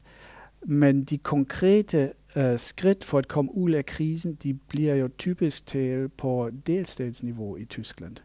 Men 0.66 1.04
de 1.04 1.18
konkrete 1.18 2.12
øh, 2.36 2.58
skridt 2.58 3.04
for 3.04 3.18
at 3.18 3.28
komme 3.28 3.54
ud 3.54 3.70
af 3.70 3.86
krisen, 3.86 4.34
de 4.34 4.54
bliver 4.54 4.94
jo 4.94 5.08
typisk 5.18 5.66
til 5.66 6.08
på 6.08 6.50
delstatsniveau 6.66 7.56
i 7.56 7.64
Tyskland 7.64 8.16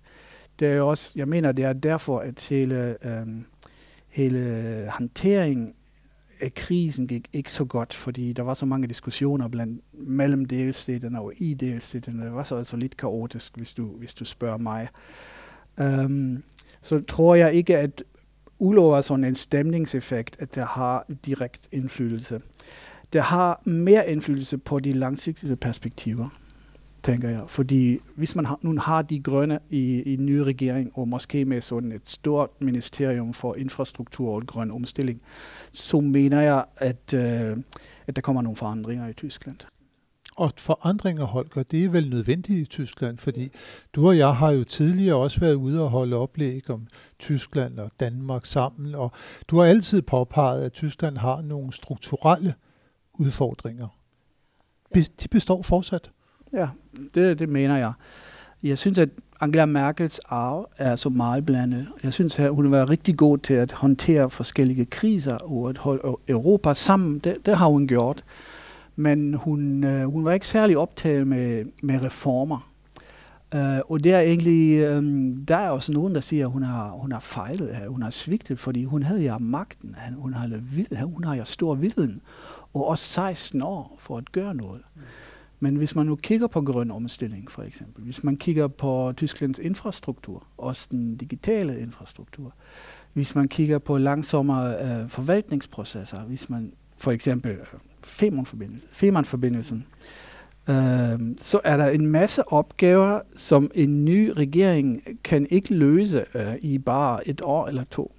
det 0.59 0.67
er 0.67 0.73
jo 0.73 0.89
også, 0.89 1.13
jeg 1.15 1.27
mener, 1.27 1.51
det 1.51 1.65
er 1.65 1.73
derfor, 1.73 2.19
at 2.19 2.47
hele, 2.49 2.97
øh, 3.05 3.27
hele 4.09 4.87
håndteringen 4.89 5.73
af 6.41 6.53
krisen 6.53 7.07
gik 7.07 7.27
ikke 7.33 7.51
så 7.51 7.65
godt, 7.65 7.93
fordi 7.93 8.33
der 8.33 8.43
var 8.43 8.53
så 8.53 8.65
mange 8.65 8.87
diskussioner 8.87 9.47
blandt 9.47 9.81
mellem 9.93 10.45
delstaterne 10.45 11.21
og 11.21 11.33
i 11.37 11.53
delstaterne. 11.53 12.25
Det 12.25 12.33
var 12.33 12.43
så 12.43 12.55
altså 12.55 12.77
lidt 12.77 12.97
kaotisk, 12.97 13.57
hvis 13.57 13.73
du, 13.73 13.85
hvis 13.85 14.13
du 14.13 14.25
spørger 14.25 14.57
mig. 14.57 14.87
Um, 15.77 16.43
så 16.81 17.01
tror 17.07 17.35
jeg 17.35 17.53
ikke, 17.53 17.77
at 17.77 18.03
udover 18.63 19.01
sådan 19.01 19.25
en 19.25 19.35
stemningseffekt, 19.35 20.35
at 20.39 20.55
det 20.55 20.63
har 20.63 21.05
direkte 21.25 21.69
indflydelse. 21.71 22.41
Det 23.13 23.21
har 23.21 23.61
mere 23.65 24.11
indflydelse 24.11 24.57
på 24.57 24.79
de 24.79 24.91
langsigtede 24.91 25.55
perspektiver 25.55 26.29
tænker 27.03 27.29
jeg. 27.29 27.41
Fordi 27.47 27.99
hvis 28.15 28.35
man 28.35 28.45
har, 28.45 28.59
nu 28.61 28.79
har 28.79 29.01
de 29.01 29.19
grønne 29.19 29.59
i, 29.69 30.03
i 30.05 30.13
en 30.13 30.25
ny 30.25 30.37
regering, 30.37 30.91
og 30.93 31.07
måske 31.07 31.45
med 31.45 31.61
sådan 31.61 31.91
et 31.91 32.09
stort 32.09 32.49
ministerium 32.61 33.33
for 33.33 33.55
infrastruktur 33.55 34.35
og 34.35 34.47
grøn 34.47 34.71
omstilling, 34.71 35.21
så 35.71 36.01
mener 36.01 36.41
jeg, 36.41 36.65
at, 36.77 37.13
øh, 37.13 37.57
at 38.07 38.15
der 38.15 38.21
kommer 38.21 38.41
nogle 38.41 38.55
forandringer 38.55 39.07
i 39.07 39.13
Tyskland. 39.13 39.57
Og 40.35 40.51
forandringer, 40.57 41.23
Holger, 41.23 41.63
det 41.63 41.85
er 41.85 41.89
vel 41.89 42.09
nødvendigt 42.09 42.59
i 42.59 42.65
Tyskland, 42.65 43.17
fordi 43.17 43.49
du 43.93 44.07
og 44.07 44.17
jeg 44.17 44.35
har 44.35 44.51
jo 44.51 44.63
tidligere 44.63 45.15
også 45.15 45.39
været 45.39 45.53
ude 45.53 45.83
og 45.83 45.89
holde 45.89 46.15
oplæg 46.15 46.69
om 46.69 46.87
Tyskland 47.19 47.79
og 47.79 47.91
Danmark 47.99 48.45
sammen, 48.45 48.95
og 48.95 49.11
du 49.47 49.57
har 49.57 49.65
altid 49.65 50.01
påpeget, 50.01 50.63
at 50.63 50.73
Tyskland 50.73 51.17
har 51.17 51.41
nogle 51.41 51.73
strukturelle 51.73 52.53
udfordringer. 53.13 53.87
De 54.95 55.27
består 55.31 55.61
fortsat. 55.61 56.11
Ja, 56.53 56.67
det, 57.13 57.39
det 57.39 57.49
mener 57.49 57.77
jeg. 57.77 57.93
Jeg 58.63 58.77
synes, 58.77 58.97
at 58.97 59.09
Angela 59.39 59.65
Merkels 59.65 60.19
arv 60.19 60.69
er 60.77 60.95
så 60.95 61.09
meget 61.09 61.45
blandet. 61.45 61.87
Jeg 62.03 62.13
synes, 62.13 62.39
at 62.39 62.49
hun 62.49 62.71
været 62.71 62.89
rigtig 62.89 63.17
god 63.17 63.37
til 63.37 63.53
at 63.53 63.71
håndtere 63.71 64.29
forskellige 64.29 64.85
kriser 64.85 65.35
og 65.35 65.69
at 65.69 65.77
holde 65.77 66.17
Europa 66.27 66.73
sammen. 66.73 67.19
Det, 67.19 67.37
det 67.45 67.57
har 67.57 67.67
hun 67.67 67.87
gjort. 67.87 68.23
Men 68.95 69.33
hun, 69.33 69.83
øh, 69.83 70.11
hun 70.11 70.25
var 70.25 70.31
ikke 70.31 70.47
særlig 70.47 70.77
optaget 70.77 71.27
med, 71.27 71.65
med 71.83 72.01
reformer. 72.03 72.69
Øh, 73.55 73.79
og 73.89 74.03
det 74.03 74.13
er 74.13 74.19
egentlig, 74.19 74.79
øh, 74.79 75.03
der 75.47 75.57
er 75.57 75.69
også 75.69 75.91
nogen, 75.91 76.15
der 76.15 76.21
siger, 76.21 76.45
at 76.45 76.51
hun 76.51 76.63
har, 76.63 76.89
hun 76.89 77.11
har 77.11 77.19
fejlet, 77.19 77.77
hun 77.87 78.01
har 78.01 78.09
svigtet, 78.09 78.59
fordi 78.59 78.83
hun 78.83 79.03
havde 79.03 79.25
jo 79.25 79.37
magten, 79.37 79.95
hun 80.17 80.33
har, 80.33 81.05
hun 81.05 81.23
har 81.23 81.35
jo 81.35 81.45
stor 81.45 81.75
viden, 81.75 82.21
og 82.73 82.87
også 82.87 83.05
16 83.05 83.61
år 83.61 83.95
for 83.99 84.17
at 84.17 84.31
gøre 84.31 84.55
noget. 84.55 84.81
Men 85.59 85.75
hvis 85.75 85.95
man 85.95 86.05
nu 86.05 86.15
kigger 86.15 86.47
på 86.47 86.61
grøn 86.61 86.91
omstilling 86.91 87.51
for 87.51 87.63
eksempel, 87.63 88.03
hvis 88.03 88.23
man 88.23 88.37
kigger 88.37 88.67
på 88.67 89.13
Tysklands 89.17 89.59
infrastruktur, 89.59 90.43
også 90.57 90.87
den 90.91 91.17
digitale 91.17 91.79
infrastruktur, 91.79 92.53
hvis 93.13 93.35
man 93.35 93.47
kigger 93.47 93.79
på 93.79 93.97
langsommere 93.97 95.01
øh, 95.01 95.09
forvaltningsprocesser, 95.09 96.21
hvis 96.21 96.49
man 96.49 96.73
for 96.97 97.11
eksempel 97.11 97.51
øh, 97.51 97.57
Femernforbindelsen, 98.03 98.89
Femernforbindelsen 98.91 99.85
Femern-forbindelsen 99.85 99.85
øh, 100.67 101.35
så 101.37 101.59
er 101.63 101.77
der 101.77 101.87
en 101.87 102.07
masse 102.07 102.51
opgaver, 102.51 103.19
som 103.35 103.71
en 103.73 104.05
ny 104.05 104.29
regering 104.37 105.03
kan 105.23 105.47
ikke 105.49 105.75
løse 105.75 106.25
øh, 106.35 106.55
i 106.61 106.77
bare 106.77 107.27
et 107.27 107.41
år 107.43 107.67
eller 107.67 107.83
to. 107.83 108.15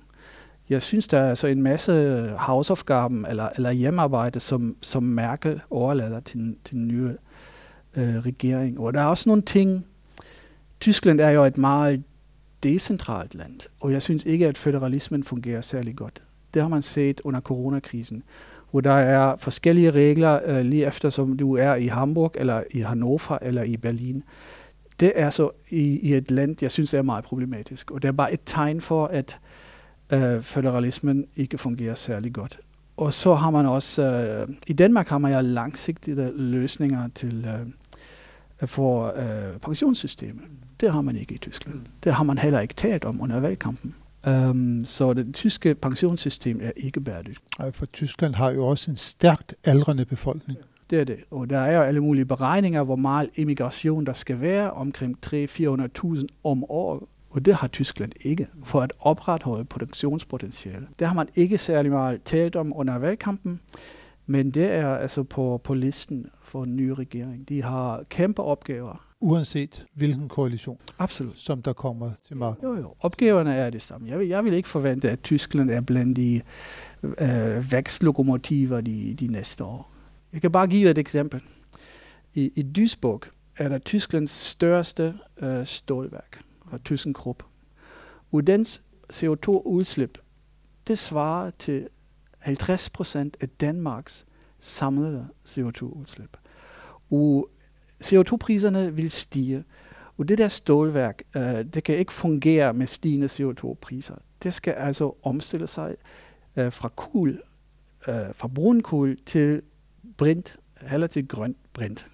Jeg 0.68 0.82
synes, 0.82 1.08
der 1.08 1.18
er 1.18 1.34
så 1.34 1.46
en 1.46 1.62
masse 1.62 2.28
houseopgaven 2.38 3.26
eller, 3.28 3.48
eller 3.56 3.70
hjemmearbejde, 3.70 4.40
som, 4.40 4.76
som 4.82 5.02
Merkel 5.02 5.60
overlader 5.70 6.20
til, 6.20 6.56
til 6.64 6.76
den 6.76 6.88
nye 6.88 7.16
øh, 7.96 8.16
regering. 8.18 8.80
Og 8.80 8.94
der 8.94 9.00
er 9.00 9.06
også 9.06 9.28
nogle 9.28 9.42
ting, 9.42 9.86
Tyskland 10.80 11.20
er 11.20 11.30
jo 11.30 11.44
et 11.44 11.58
meget 11.58 12.02
decentralt 12.62 13.34
land, 13.34 13.60
og 13.80 13.92
jeg 13.92 14.02
synes 14.02 14.24
ikke, 14.24 14.46
at 14.46 14.58
federalismen 14.58 15.24
fungerer 15.24 15.60
særlig 15.60 15.96
godt. 15.96 16.22
Det 16.54 16.62
har 16.62 16.68
man 16.68 16.82
set 16.82 17.20
under 17.24 17.40
coronakrisen, 17.40 18.22
hvor 18.74 18.80
der 18.80 18.92
er 18.92 19.36
forskellige 19.36 19.90
regler, 19.90 20.40
øh, 20.44 20.64
lige 20.64 20.86
efter 20.86 21.10
som 21.10 21.36
du 21.36 21.56
er 21.56 21.74
i 21.74 21.86
Hamburg, 21.86 22.32
eller 22.34 22.62
i 22.70 22.80
Hannover, 22.80 23.38
eller 23.42 23.62
i 23.62 23.76
Berlin. 23.76 24.22
Det 25.00 25.12
er 25.14 25.30
så 25.30 25.50
i, 25.70 25.98
i 26.00 26.14
et 26.14 26.30
land, 26.30 26.56
jeg 26.62 26.70
synes, 26.70 26.90
det 26.90 26.98
er 26.98 27.02
meget 27.02 27.24
problematisk. 27.24 27.90
Og 27.90 28.02
det 28.02 28.08
er 28.08 28.12
bare 28.12 28.32
et 28.32 28.40
tegn 28.46 28.80
for, 28.80 29.06
at 29.06 29.38
øh, 30.10 30.42
federalismen 30.42 31.24
ikke 31.36 31.58
fungerer 31.58 31.94
særlig 31.94 32.32
godt. 32.32 32.60
Og 32.96 33.12
så 33.12 33.34
har 33.34 33.50
man 33.50 33.66
også, 33.66 34.02
øh, 34.02 34.54
i 34.66 34.72
Danmark 34.72 35.08
har 35.08 35.18
man 35.18 35.32
jo 35.32 35.40
langsigtede 35.40 36.32
løsninger 36.36 37.08
til, 37.14 37.46
øh, 38.62 38.68
for 38.68 39.12
øh, 39.16 39.58
pensionssystemet. 39.60 40.44
Det 40.80 40.92
har 40.92 41.00
man 41.00 41.16
ikke 41.16 41.34
i 41.34 41.38
Tyskland. 41.38 41.80
Det 42.04 42.14
har 42.14 42.24
man 42.24 42.38
heller 42.38 42.60
ikke 42.60 42.74
talt 42.74 43.04
om 43.04 43.20
under 43.20 43.40
valgkampen. 43.40 43.94
Um, 44.26 44.84
så 44.84 45.12
det 45.12 45.34
tyske 45.34 45.74
pensionssystem 45.74 46.60
er 46.62 46.70
ikke 46.76 47.00
bæredygtigt. 47.00 47.48
For 47.72 47.86
Tyskland 47.86 48.34
har 48.34 48.50
jo 48.50 48.66
også 48.66 48.90
en 48.90 48.96
stærkt 48.96 49.54
aldrende 49.64 50.04
befolkning. 50.04 50.58
Det 50.90 51.00
er 51.00 51.04
det. 51.04 51.16
Og 51.30 51.50
der 51.50 51.58
er 51.58 51.76
jo 51.76 51.82
alle 51.82 52.00
mulige 52.00 52.24
beregninger, 52.24 52.82
hvor 52.82 52.96
meget 52.96 53.30
immigration 53.34 54.06
der 54.06 54.12
skal 54.12 54.40
være, 54.40 54.70
omkring 54.70 55.16
300-400.000 55.26 56.26
om 56.44 56.64
året. 56.70 57.02
Og 57.30 57.44
det 57.44 57.54
har 57.54 57.68
Tyskland 57.68 58.12
ikke, 58.20 58.46
for 58.64 58.80
at 58.80 58.92
opretholde 58.98 59.64
produktionspotentiale. 59.64 60.86
Det 60.98 61.06
har 61.06 61.14
man 61.14 61.28
ikke 61.34 61.58
særlig 61.58 61.92
meget 61.92 62.22
talt 62.22 62.56
om 62.56 62.72
under 62.76 62.98
valgkampen. 62.98 63.60
Men 64.26 64.50
det 64.50 64.70
er 64.70 64.96
altså 64.96 65.22
på, 65.22 65.60
på 65.64 65.74
listen 65.74 66.26
for 66.42 66.62
en 66.62 66.76
ny 66.76 66.88
regering. 66.88 67.48
De 67.48 67.62
har 67.62 68.02
kæmpe 68.08 68.42
opgaver. 68.42 69.06
Uanset 69.20 69.86
hvilken 69.94 70.28
koalition, 70.28 70.78
Absolut. 70.98 71.34
som 71.36 71.62
der 71.62 71.72
kommer 71.72 72.10
til 72.26 72.36
mig. 72.36 72.54
Jo, 72.62 72.76
jo. 72.76 72.94
Opgaverne 73.00 73.54
er 73.54 73.70
det 73.70 73.82
samme. 73.82 74.08
Jeg 74.08 74.18
vil, 74.18 74.28
jeg 74.28 74.44
vil 74.44 74.52
ikke 74.52 74.68
forvente, 74.68 75.10
at 75.10 75.22
Tyskland 75.22 75.70
er 75.70 75.80
blandt 75.80 76.16
de 76.16 76.40
øh, 77.02 77.72
vækstlokomotiver 77.72 78.80
de, 78.80 79.14
de 79.14 79.26
næste 79.26 79.64
år. 79.64 79.90
Jeg 80.32 80.40
kan 80.40 80.52
bare 80.52 80.66
give 80.66 80.90
et 80.90 80.98
eksempel. 80.98 81.42
I, 82.34 82.52
i 82.56 82.62
Duisburg 82.62 83.22
er 83.56 83.68
der 83.68 83.78
Tysklands 83.78 84.30
største 84.30 85.14
øh, 85.40 85.66
stålværk 85.66 86.40
fra 86.70 86.78
ThyssenKrupp. 86.84 87.42
Og 88.32 88.46
dens 88.46 88.82
CO2-udslip, 89.12 90.18
det 90.86 90.98
svarer 90.98 91.50
til 91.58 91.88
50 92.44 92.90
procent 92.90 93.36
af 93.40 93.48
Danmarks 93.48 94.26
samlede 94.58 95.28
CO2-udslip. 95.48 96.36
Og 97.10 97.50
CO2-priserne 98.04 98.94
vil 98.94 99.10
stige. 99.10 99.64
Og 100.18 100.28
det 100.28 100.38
der 100.38 100.48
stålværk, 100.48 101.22
øh, 101.36 101.64
det 101.74 101.84
kan 101.84 101.96
ikke 101.96 102.12
fungere 102.12 102.74
med 102.74 102.86
stigende 102.86 103.26
CO2-priser. 103.26 104.14
Det 104.42 104.54
skal 104.54 104.72
altså 104.72 105.16
omstille 105.22 105.66
sig 105.66 105.96
øh, 106.56 106.72
fra 106.72 106.88
kul, 106.88 107.42
øh, 108.08 108.14
fra 108.32 108.48
brunkul 108.48 109.18
til 109.26 109.62
brint, 110.16 110.56
eller 110.92 111.06
til 111.06 111.28
grønt 111.28 111.56
brint. 111.72 112.08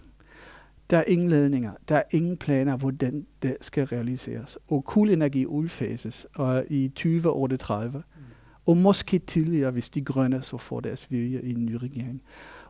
Der 0.91 0.99
er 0.99 1.05
ingen 1.07 1.31
ledninger, 1.31 1.73
der 1.89 1.97
er 1.97 2.03
ingen 2.11 2.37
planer, 2.37 2.77
hvordan 2.77 3.27
det 3.43 3.57
skal 3.61 3.85
realiseres. 3.85 4.59
Og 4.69 4.85
kulenergi 4.85 5.47
udfases 5.47 6.27
øh, 6.41 6.63
i 6.71 6.89
2038 6.89 8.03
og 8.71 8.77
måske 8.77 9.19
tidligere, 9.19 9.71
hvis 9.71 9.91
de 9.91 10.01
grønne 10.01 10.43
så 10.43 10.57
får 10.57 10.81
deres 10.81 11.11
vilje 11.11 11.41
i 11.43 11.51
en 11.51 11.67
ny 11.67 11.75
regering. 11.75 12.23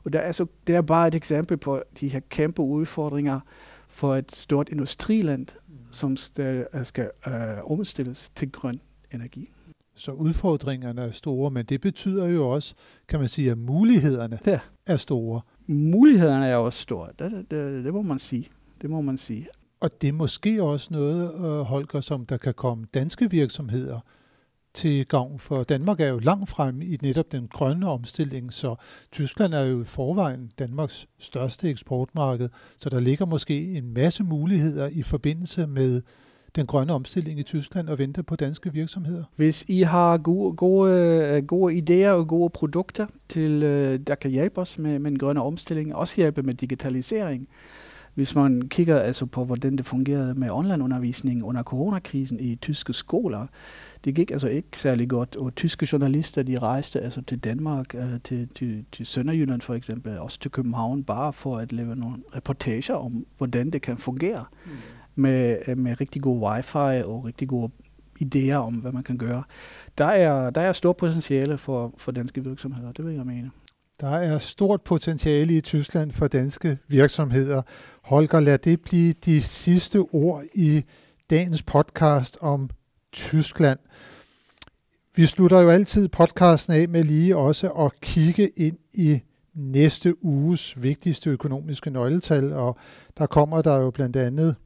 Og 0.05 0.13
der 0.13 0.19
er 0.19 0.33
så, 0.33 0.47
det 0.67 0.75
er 0.75 0.83
bare 0.83 1.09
et 1.09 1.15
eksempel 1.15 1.57
på 1.57 1.83
de 2.01 2.09
her 2.09 2.21
kæmpe 2.29 2.63
udfordringer 2.63 3.41
for 3.89 4.17
et 4.17 4.33
stort 4.33 4.69
industriland, 4.69 5.47
som 5.93 6.17
skal, 6.17 6.67
skal 6.85 7.11
øh, 7.27 7.33
omstilles 7.71 8.31
til 8.37 8.53
grøn 8.53 8.81
energi. 9.15 9.51
Så 9.95 10.13
udfordringerne 10.13 11.03
er 11.03 11.13
store, 11.13 11.51
men 11.51 11.65
det 11.65 11.81
betyder 11.81 12.27
jo 12.27 12.49
også, 12.49 12.75
kan 13.09 13.19
man 13.19 13.29
sige, 13.29 13.51
at 13.51 13.59
mulighederne 13.59 14.39
ja. 14.47 14.61
er 14.87 14.97
store. 14.97 15.41
Mulighederne 15.67 16.47
er 16.47 16.57
også 16.57 16.81
store, 16.81 17.09
det, 17.19 17.47
det, 17.51 17.85
det 17.85 17.93
må 17.93 18.03
man 18.03 18.19
sige. 18.19 18.49
Det 18.83 18.91
må 18.91 19.01
man 19.01 19.17
sige. 19.17 19.49
Og 19.81 20.03
det 20.03 20.09
er 20.09 20.13
måske 20.13 20.63
også 20.63 20.89
noget, 20.91 21.35
øh, 21.35 21.61
Holger, 21.61 22.01
som 22.01 22.27
der 22.27 22.37
kan 22.37 22.55
komme 22.55 22.87
danske 22.95 23.31
virksomheder 23.31 24.01
til 24.75 25.07
gavn 25.07 25.39
for 25.39 25.63
Danmark 25.63 26.01
er 26.01 26.09
jo 26.09 26.19
langt 26.19 26.49
frem 26.49 26.83
i 26.83 26.99
netop 27.03 27.33
den 27.33 27.49
grønne 27.49 27.89
omstilling, 27.89 28.53
så 28.53 28.75
Tyskland 29.13 29.55
er 29.55 29.61
jo 29.61 29.83
i 29.83 29.85
forvejen 29.85 30.51
Danmarks 30.59 31.07
største 31.19 31.71
eksportmarked, 31.71 32.49
så 32.77 32.89
der 32.89 33.01
ligger 33.01 33.27
måske 33.27 33.73
en 33.73 33.95
masse 33.95 34.23
muligheder 34.23 34.89
i 34.93 35.03
forbindelse 35.03 35.67
med 35.67 36.03
den 36.57 36.67
grønne 36.67 36.93
omstilling 36.93 37.39
i 37.39 37.43
Tyskland 37.43 37.89
og 37.89 37.99
venter 37.99 38.23
på 38.23 38.37
danske 38.37 38.73
virksomheder. 38.73 39.25
Hvis 39.37 39.65
I 39.69 39.83
har 39.83 40.19
gode, 40.19 40.57
gode, 40.57 40.93
øh, 40.93 41.47
gode 41.47 41.75
idéer 41.75 42.11
og 42.11 42.29
gode 42.29 42.51
produkter, 42.51 43.07
til, 43.29 43.63
øh, 43.63 44.01
der 44.07 44.15
kan 44.15 44.31
hjælpe 44.31 44.61
os 44.61 44.79
med, 44.79 44.99
med 44.99 45.11
den 45.11 45.19
grønne 45.19 45.43
omstilling, 45.43 45.95
også 45.95 46.17
hjælpe 46.17 46.43
med 46.43 46.55
digitalisering, 46.55 47.49
hvis 48.21 48.35
man 48.35 48.63
kigger 48.69 49.01
altså 49.01 49.27
på, 49.27 49.45
hvordan 49.45 49.77
det 49.77 49.87
fungerede 49.87 50.35
med 50.35 50.51
onlineundervisning 50.51 51.45
under 51.45 51.63
coronakrisen 51.63 52.41
i 52.41 52.57
tyske 52.57 52.93
skoler, 52.93 53.47
det 54.05 54.15
gik 54.15 54.31
altså 54.31 54.49
ikke 54.49 54.69
særlig 54.73 55.09
godt, 55.09 55.37
og 55.37 55.55
tyske 55.55 55.89
journalister, 55.93 56.43
de 56.43 56.59
rejste 56.59 57.01
altså 57.01 57.23
til 57.23 57.39
Danmark, 57.39 57.95
uh, 57.95 58.21
til, 58.25 58.49
til, 58.49 58.85
til 58.93 59.07
Sønderjylland 59.07 59.61
for 59.61 59.75
eksempel, 59.75 60.19
også 60.19 60.39
til 60.39 60.51
København, 60.51 61.05
bare 61.05 61.33
for 61.33 61.59
at 61.59 61.73
lave 61.73 61.97
nogle 61.97 62.17
reportager 62.37 62.95
om, 62.95 63.27
hvordan 63.39 63.71
det 63.71 63.83
kan 63.83 63.97
fungere. 63.97 64.45
Mm. 64.65 64.71
med, 65.15 65.77
med 65.77 66.01
rigtig 66.01 66.23
god 66.23 66.51
wifi 66.51 67.03
og 67.05 67.25
rigtig 67.25 67.49
gode 67.49 67.71
idéer 68.25 68.55
om, 68.55 68.75
hvad 68.75 68.93
man 68.93 69.03
kan 69.03 69.19
gøre. 69.19 69.43
Der 69.99 70.05
er, 70.05 70.51
der 70.51 70.61
er 70.61 70.73
stort 70.73 70.97
potentiale 70.97 71.59
for, 71.59 71.95
for 71.99 72.13
danske 72.13 72.45
virksomheder, 72.45 72.93
det 72.93 73.07
vil 73.07 73.15
jeg 73.15 73.27
mene. 73.27 73.51
Der 74.01 74.09
er 74.09 74.39
stort 74.39 74.83
potentiale 74.83 75.57
i 75.57 75.61
Tyskland 75.61 76.13
for 76.13 76.29
danske 76.29 76.79
virksomheder. 76.89 77.63
Holger, 78.03 78.41
lad 78.41 78.59
det 78.59 78.81
blive 78.81 79.13
de 79.13 79.43
sidste 79.43 79.99
ord 79.99 80.45
i 80.55 80.85
dagens 81.31 81.63
podcast 81.63 82.39
om 82.41 82.71
Tyskland. 83.13 83.79
Vi 85.17 85.27
slutter 85.27 85.61
jo 85.61 85.71
altid 85.71 86.09
podcasten 86.09 86.75
af 86.75 86.89
med 86.89 87.05
lige 87.05 87.37
også 87.37 87.71
at 87.71 88.01
kigge 88.01 88.49
ind 88.49 88.79
i 88.93 89.21
næste 89.55 90.25
uges 90.25 90.83
vigtigste 90.83 91.31
økonomiske 91.31 91.91
nøgletal, 91.91 92.53
og 92.53 92.77
der 93.19 93.27
kommer 93.27 93.63
der 93.63 93.77
jo 93.77 93.91
blandt 93.91 94.17
andet 94.17 94.57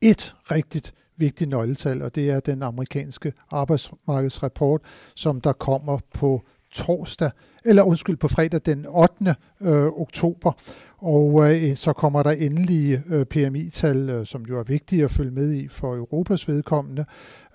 et 0.00 0.34
rigtigt 0.50 0.94
vigtigt 1.16 1.50
nøgletal, 1.50 2.02
og 2.02 2.14
det 2.14 2.30
er 2.30 2.40
den 2.40 2.62
amerikanske 2.62 3.32
arbejdsmarkedsrapport, 3.50 4.80
som 5.16 5.40
der 5.40 5.52
kommer 5.52 5.98
på 6.14 6.42
torsdag, 6.72 7.30
eller 7.64 7.82
undskyld, 7.82 8.16
på 8.16 8.28
fredag 8.28 8.60
den 8.66 8.86
8. 8.86 9.34
Øh, 9.60 9.86
oktober. 9.86 10.52
Og 10.98 11.54
øh, 11.54 11.76
så 11.76 11.92
kommer 11.92 12.22
der 12.22 12.30
endelig 12.30 13.02
øh, 13.06 13.26
PMI-tal, 13.26 14.10
øh, 14.10 14.26
som 14.26 14.42
jo 14.42 14.58
er 14.58 14.62
vigtige 14.62 15.04
at 15.04 15.10
følge 15.10 15.30
med 15.30 15.52
i 15.52 15.68
for 15.68 15.96
Europas 15.96 16.48
vedkommende, 16.48 17.04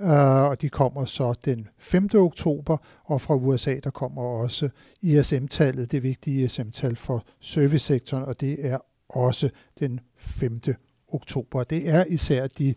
øh, 0.02 0.42
og 0.42 0.62
de 0.62 0.70
kommer 0.70 1.06
så 1.06 1.34
den 1.46 1.68
5. 1.78 2.10
oktober, 2.16 2.78
og 3.06 3.22
fra 3.22 3.36
USA 3.36 3.76
der 3.84 3.90
kommer 3.90 4.22
også 4.22 4.70
ISM-tallet, 5.02 5.92
det 5.92 6.04
vigtige 6.04 6.46
ISM-tal 6.46 6.96
for 6.96 7.24
servicesektoren, 7.42 8.24
og 8.24 8.42
det 8.42 8.66
er 8.66 8.78
også 9.10 9.50
den 9.80 10.00
5. 10.18 10.60
oktober. 11.12 11.64
Det 11.64 11.90
er 11.90 12.04
især 12.10 12.48
de 12.48 12.74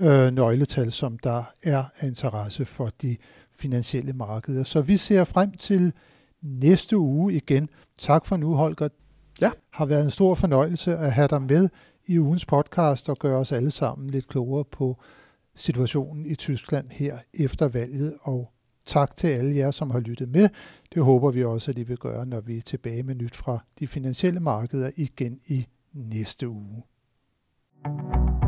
øh, 0.00 0.30
nøgletal, 0.30 0.92
som 0.92 1.18
der 1.18 1.42
er 1.62 1.84
interesse 2.02 2.64
for 2.64 2.90
de 3.02 3.16
finansielle 3.54 4.12
markeder. 4.12 4.64
Så 4.64 4.80
vi 4.80 4.96
ser 4.96 5.24
frem 5.24 5.50
til 5.50 5.92
næste 6.42 6.98
uge 6.98 7.32
igen. 7.32 7.68
Tak 7.98 8.26
for 8.26 8.36
nu, 8.36 8.54
Holger. 8.54 8.88
Ja. 9.40 9.50
Har 9.70 9.86
været 9.86 10.04
en 10.04 10.10
stor 10.10 10.34
fornøjelse 10.34 10.96
at 10.96 11.12
have 11.12 11.28
dig 11.28 11.42
med 11.42 11.68
i 12.06 12.18
ugens 12.18 12.46
podcast 12.46 13.08
og 13.08 13.16
gøre 13.16 13.38
os 13.38 13.52
alle 13.52 13.70
sammen 13.70 14.10
lidt 14.10 14.28
klogere 14.28 14.64
på 14.64 14.98
situationen 15.54 16.26
i 16.26 16.34
Tyskland 16.34 16.88
her 16.90 17.18
efter 17.34 17.68
valget. 17.68 18.14
Og 18.20 18.50
tak 18.86 19.16
til 19.16 19.28
alle 19.28 19.56
jer, 19.56 19.70
som 19.70 19.90
har 19.90 20.00
lyttet 20.00 20.28
med. 20.28 20.48
Det 20.94 21.04
håber 21.04 21.30
vi 21.30 21.44
også, 21.44 21.70
at 21.70 21.78
I 21.78 21.82
vil 21.82 21.96
gøre, 21.96 22.26
når 22.26 22.40
vi 22.40 22.56
er 22.56 22.62
tilbage 22.62 23.02
med 23.02 23.14
nyt 23.14 23.36
fra 23.36 23.58
de 23.78 23.86
finansielle 23.86 24.40
markeder 24.40 24.90
igen 24.96 25.40
i 25.46 25.66
næste 25.92 26.48
uge. 26.48 26.82
thank 27.84 28.42
you 28.42 28.43